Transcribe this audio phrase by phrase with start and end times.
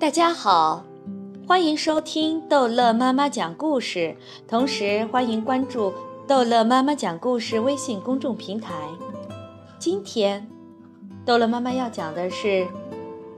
[0.00, 0.84] 大家好，
[1.44, 4.16] 欢迎收听逗乐妈妈讲故事，
[4.46, 5.92] 同时欢迎关注
[6.24, 8.72] 逗乐妈妈讲故事微信公众平台。
[9.76, 10.48] 今天，
[11.24, 12.64] 逗乐妈妈要讲的是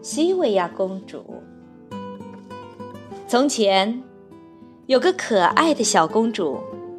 [0.02, 1.24] 西维亚公主。
[3.26, 4.02] 从前，
[4.84, 6.58] 有个可爱的小公主，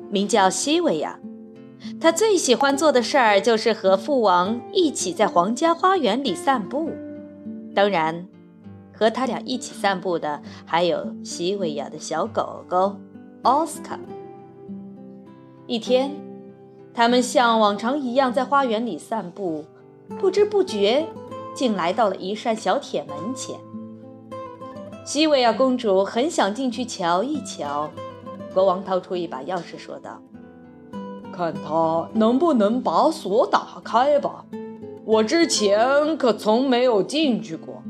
[0.10, 1.20] 名叫西维亚。
[2.00, 6.90] 她最喜欢做的事儿就是和父王一起在皇家花园里散步，
[7.76, 8.28] 当然。
[9.02, 12.96] 和他俩一起散步的还有西维亚的小狗狗
[13.42, 14.00] 奥斯卡。
[15.66, 16.12] 一天，
[16.94, 19.66] 他们像往常一样在花园里散步，
[20.20, 21.08] 不知不觉
[21.56, 23.60] 竟来到了一扇小铁门前。
[25.04, 27.90] 西维亚公主很想进去瞧一瞧。
[28.54, 30.22] 国王掏出一把钥匙说道
[31.34, 34.46] ：“看他能不能把锁打开吧，
[35.06, 37.82] 我之前可从没有进去过。”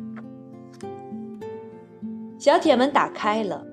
[2.41, 3.63] 小铁门打开了，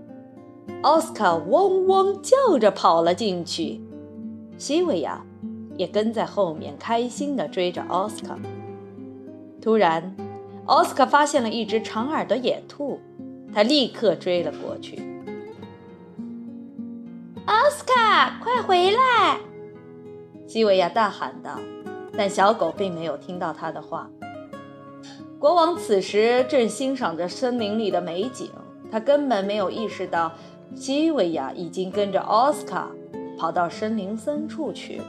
[0.82, 3.80] 奥斯卡汪汪叫着跑了进去，
[4.58, 5.24] 西维亚
[5.78, 8.38] 也跟在后面，开心地追着奥斯卡。
[9.62, 10.14] 突然，
[10.66, 13.00] 奥斯卡发现了一只长耳朵野兔，
[13.54, 14.98] 他立刻追了过去。
[17.46, 19.40] 奥斯卡，快回来！
[20.46, 21.58] 西维亚大喊道，
[22.12, 24.10] 但小狗并没有听到他的话。
[25.38, 28.50] 国王此时正欣赏着森林里的美景，
[28.90, 30.32] 他根本没有意识到
[30.74, 32.90] 西维亚已经跟着奥斯卡
[33.38, 35.04] 跑到森林深处去了。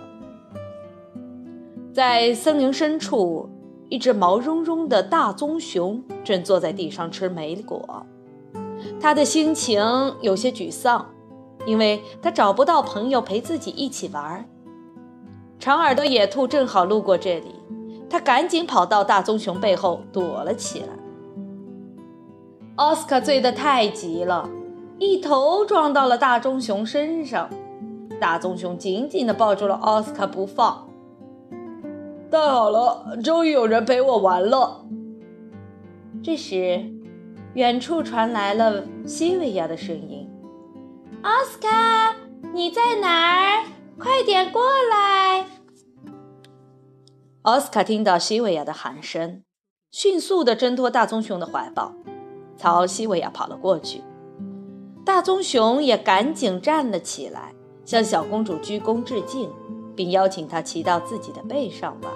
[1.94, 3.50] 在森林深处，
[3.90, 8.06] 一只毛茸茸的大棕熊正坐在地上吃莓果，
[9.00, 9.82] 他的心情
[10.22, 11.10] 有些沮丧，
[11.66, 14.48] 因为他找不到朋友陪自己一起玩。
[15.60, 17.56] 长耳朵野兔正好路过这里。
[18.12, 20.99] 他赶紧跑到大棕熊背后躲了起来。
[22.80, 24.50] 奥斯卡醉得太急了，
[25.00, 27.50] 一头撞到了大棕熊身上。
[28.22, 30.88] 大棕熊紧紧地抱住了奥斯卡不放。
[32.32, 34.86] 太好了，终于有人陪我玩了。
[36.24, 36.86] 这时，
[37.54, 40.30] 远处传来了西维亚的声音
[41.22, 42.16] ：“奥斯卡，
[42.54, 43.66] 你在哪儿？
[44.00, 45.48] 快点过来！”
[47.44, 49.44] 奥斯卡听到西维亚的喊声，
[49.92, 51.94] 迅速地挣脱大棕熊的怀抱，
[52.60, 54.04] 朝西维亚跑了过去。
[55.06, 57.54] 大棕熊也赶紧站了起来，
[57.86, 59.50] 向小公主鞠躬致敬，
[59.96, 62.12] 并邀请她骑到自己的背上玩。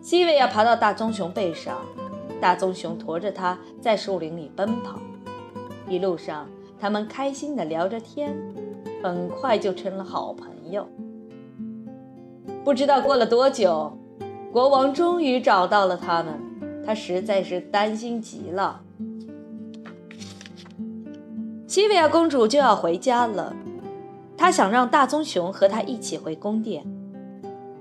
[0.00, 1.76] 西维亚爬到大棕熊背上，
[2.40, 4.98] 大棕熊驮着它在树林里奔跑。
[5.88, 6.48] 一路上，
[6.80, 8.34] 他们开心地聊着天，
[9.02, 10.88] 很快就成了好朋友。
[12.64, 13.96] 不知道过了多久，
[14.50, 16.40] 国王终于找到了他们。
[16.84, 18.80] 他实在是担心极了。
[21.66, 23.54] 西维亚公主就要回家了，
[24.36, 26.84] 她想让大棕熊和她一起回宫殿。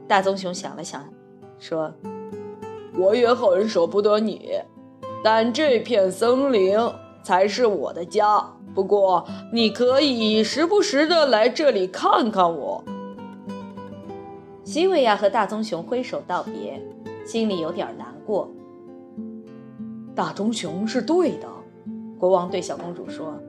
[0.08, 1.04] 大棕熊想了想，
[1.60, 1.94] 说
[2.98, 4.52] ：“我也很舍不得你，
[5.24, 6.78] 但这片森林
[7.22, 8.44] 才是我的家。
[8.74, 12.84] 不过你可以时不时的来这里看看我。”
[14.66, 16.82] 西维亚和大棕熊挥手道别，
[17.26, 18.50] 心里有点难过。
[20.16, 21.48] 大棕熊是对的，
[22.20, 23.40] 国王对小公主说：“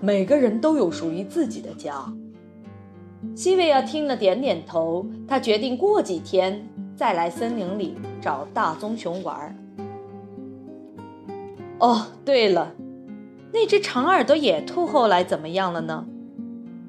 [0.00, 2.04] 每个人都有属于自己的家。”
[3.34, 5.06] 西维亚听了，点点头。
[5.26, 9.56] 他决定过几天再来森林里找大棕熊玩。
[11.78, 12.72] 哦，对了，
[13.52, 16.06] 那只长耳朵野兔后来怎么样了呢？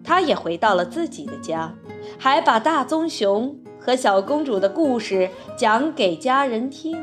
[0.04, 1.74] 它也回到了自己的家，
[2.18, 3.58] 还把大棕熊。
[3.80, 6.98] 和小公主的故事讲给家人听，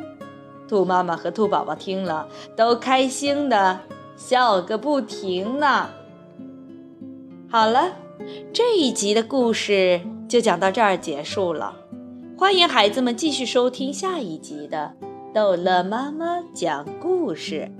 [0.68, 3.80] 兔妈妈和兔宝宝听了都开心的
[4.16, 5.88] 笑个不停呢。
[7.50, 7.96] 好了，
[8.52, 11.76] 这一集的故事就讲到这儿结束了，
[12.38, 14.94] 欢迎孩子们继续收听下一集的
[15.32, 17.70] 逗乐妈妈讲故事。